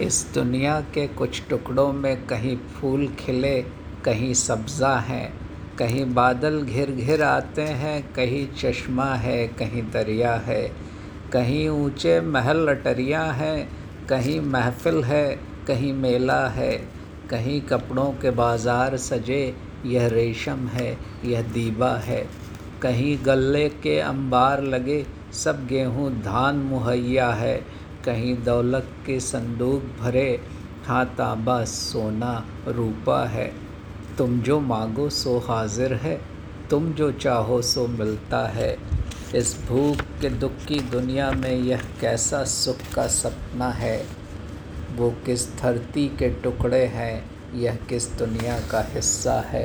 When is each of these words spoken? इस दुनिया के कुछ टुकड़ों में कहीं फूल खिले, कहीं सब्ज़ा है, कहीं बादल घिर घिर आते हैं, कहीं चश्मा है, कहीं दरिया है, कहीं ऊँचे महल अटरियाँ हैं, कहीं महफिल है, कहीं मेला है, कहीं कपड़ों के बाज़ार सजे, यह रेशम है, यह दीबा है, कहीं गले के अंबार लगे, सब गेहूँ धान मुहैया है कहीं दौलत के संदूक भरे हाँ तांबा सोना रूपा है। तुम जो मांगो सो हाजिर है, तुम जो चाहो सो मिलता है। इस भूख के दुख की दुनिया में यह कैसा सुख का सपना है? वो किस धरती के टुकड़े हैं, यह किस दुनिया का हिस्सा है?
इस 0.00 0.34
दुनिया 0.34 0.80
के 0.80 1.06
कुछ 1.06 1.42
टुकड़ों 1.50 1.92
में 1.92 2.26
कहीं 2.26 2.56
फूल 2.56 3.08
खिले, 3.08 3.62
कहीं 4.04 4.34
सब्ज़ा 4.34 4.96
है, 4.96 5.32
कहीं 5.78 6.14
बादल 6.14 6.62
घिर 6.62 6.90
घिर 6.90 7.22
आते 7.22 7.62
हैं, 7.62 8.12
कहीं 8.12 8.46
चश्मा 8.52 9.14
है, 9.14 9.48
कहीं 9.48 9.82
दरिया 9.82 10.34
है, 10.34 10.72
कहीं 11.32 11.68
ऊँचे 11.68 12.20
महल 12.20 12.68
अटरियाँ 12.68 13.32
हैं, 13.32 13.68
कहीं 14.08 14.40
महफिल 14.40 15.04
है, 15.04 15.40
कहीं 15.66 15.92
मेला 15.92 16.48
है, 16.48 16.72
कहीं 17.30 17.60
कपड़ों 17.60 18.12
के 18.12 18.30
बाज़ार 18.30 18.96
सजे, 18.96 19.54
यह 19.84 20.06
रेशम 20.06 20.68
है, 20.68 20.98
यह 21.24 21.42
दीबा 21.42 21.96
है, 21.96 22.28
कहीं 22.82 23.18
गले 23.26 23.68
के 23.68 24.00
अंबार 24.00 24.62
लगे, 24.62 25.06
सब 25.32 25.66
गेहूँ 25.66 26.22
धान 26.22 26.56
मुहैया 26.56 27.30
है 27.30 27.83
कहीं 28.04 28.36
दौलत 28.44 28.88
के 29.06 29.20
संदूक 29.20 29.82
भरे 30.00 30.40
हाँ 30.86 31.04
तांबा 31.18 31.64
सोना 31.64 32.32
रूपा 32.68 33.26
है। 33.28 33.52
तुम 34.18 34.40
जो 34.40 34.60
मांगो 34.60 35.08
सो 35.10 35.38
हाजिर 35.38 35.94
है, 35.94 36.20
तुम 36.70 36.92
जो 36.92 37.12
चाहो 37.12 37.62
सो 37.62 37.86
मिलता 37.86 38.46
है। 38.48 38.76
इस 39.34 39.56
भूख 39.68 39.96
के 40.20 40.30
दुख 40.30 40.64
की 40.68 40.80
दुनिया 40.80 41.30
में 41.30 41.54
यह 41.56 41.82
कैसा 42.00 42.44
सुख 42.44 42.76
का 42.94 43.06
सपना 43.06 43.68
है? 43.68 44.06
वो 44.96 45.10
किस 45.26 45.56
धरती 45.56 46.06
के 46.08 46.28
टुकड़े 46.30 46.84
हैं, 46.84 47.24
यह 47.54 47.78
किस 47.88 48.12
दुनिया 48.12 48.58
का 48.70 48.80
हिस्सा 48.90 49.40
है? 49.40 49.64